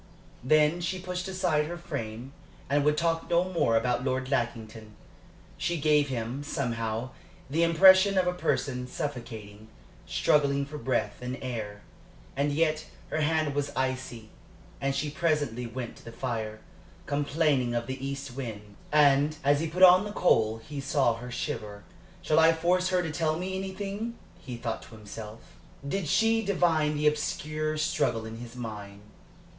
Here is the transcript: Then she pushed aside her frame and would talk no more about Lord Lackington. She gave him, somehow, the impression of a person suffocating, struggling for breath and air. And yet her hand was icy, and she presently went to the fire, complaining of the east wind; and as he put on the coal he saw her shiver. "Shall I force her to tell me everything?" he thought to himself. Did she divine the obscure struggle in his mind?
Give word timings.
Then 0.43 0.81
she 0.81 0.97
pushed 0.97 1.27
aside 1.27 1.67
her 1.67 1.77
frame 1.77 2.33
and 2.71 2.83
would 2.83 2.97
talk 2.97 3.29
no 3.29 3.43
more 3.43 3.77
about 3.77 4.03
Lord 4.03 4.31
Lackington. 4.31 4.95
She 5.59 5.77
gave 5.77 6.07
him, 6.09 6.43
somehow, 6.43 7.11
the 7.51 7.61
impression 7.61 8.17
of 8.17 8.25
a 8.25 8.33
person 8.33 8.87
suffocating, 8.87 9.67
struggling 10.07 10.65
for 10.65 10.79
breath 10.79 11.21
and 11.21 11.37
air. 11.39 11.83
And 12.35 12.51
yet 12.51 12.87
her 13.11 13.21
hand 13.21 13.53
was 13.53 13.69
icy, 13.75 14.29
and 14.81 14.95
she 14.95 15.11
presently 15.11 15.67
went 15.67 15.97
to 15.97 16.05
the 16.05 16.11
fire, 16.11 16.61
complaining 17.05 17.75
of 17.75 17.85
the 17.85 18.03
east 18.03 18.35
wind; 18.35 18.77
and 18.91 19.37
as 19.43 19.59
he 19.59 19.67
put 19.67 19.83
on 19.83 20.03
the 20.03 20.11
coal 20.13 20.57
he 20.67 20.81
saw 20.81 21.13
her 21.17 21.29
shiver. 21.29 21.83
"Shall 22.23 22.39
I 22.39 22.53
force 22.53 22.89
her 22.89 23.03
to 23.03 23.11
tell 23.11 23.37
me 23.37 23.55
everything?" 23.55 24.15
he 24.39 24.57
thought 24.57 24.81
to 24.81 24.95
himself. 24.95 25.41
Did 25.87 26.07
she 26.07 26.41
divine 26.43 26.97
the 26.97 27.05
obscure 27.05 27.77
struggle 27.77 28.25
in 28.25 28.37
his 28.37 28.55
mind? 28.55 29.01